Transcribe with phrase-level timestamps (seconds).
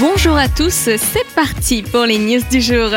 [0.00, 2.90] Bonjour à tous, c'est parti pour les news du jour.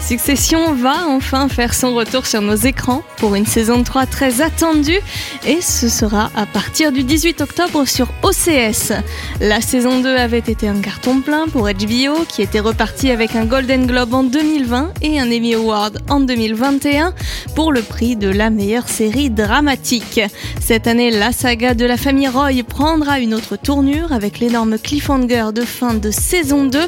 [0.00, 4.98] Succession va enfin faire son retour sur nos écrans pour une saison 3 très attendue
[5.46, 8.92] et ce sera à partir du 18 octobre sur OCS.
[9.40, 13.44] La saison 2 avait été un carton plein pour HBO qui était reparti avec un
[13.44, 17.14] Golden Globe en 2020 et un Emmy Award en 2021
[17.54, 20.20] pour le prix de la meilleure série dramatique.
[20.60, 25.52] Cette année, la saga de la famille Roy prendra une autre tournure avec l'énorme cliffhanger
[25.54, 26.78] de fin de saison saison 2.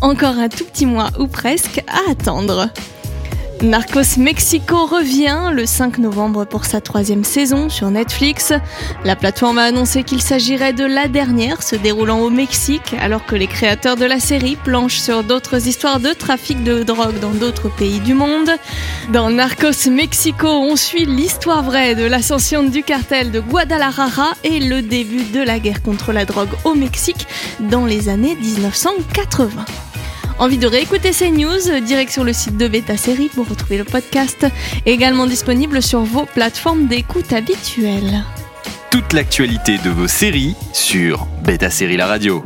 [0.00, 2.68] Encore un tout petit mois ou presque à attendre.
[3.62, 8.52] Narcos Mexico revient le 5 novembre pour sa troisième saison sur Netflix.
[9.04, 13.34] La plateforme a annoncé qu'il s'agirait de la dernière se déroulant au Mexique alors que
[13.34, 17.74] les créateurs de la série planchent sur d'autres histoires de trafic de drogue dans d'autres
[17.74, 18.50] pays du monde.
[19.12, 24.82] Dans Narcos Mexico, on suit l'histoire vraie de l'ascension du cartel de Guadalajara et le
[24.82, 27.26] début de la guerre contre la drogue au Mexique
[27.58, 29.64] dans les années 1980.
[30.38, 34.46] Envie de réécouter ces news Direction le site de Beta Série pour retrouver le podcast,
[34.84, 38.22] également disponible sur vos plateformes d'écoute habituelles.
[38.90, 42.44] Toute l'actualité de vos séries sur Beta Série La Radio.